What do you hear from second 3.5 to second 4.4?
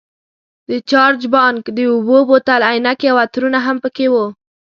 هم پکې وو.